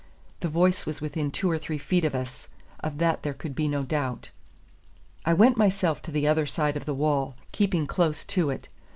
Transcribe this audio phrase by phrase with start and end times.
[0.39, 2.47] The voice was within two or three feet of us;
[2.79, 4.31] of that there could be no doubt.
[5.27, 8.67] I went myself to the other side of the wall, keeping close to it.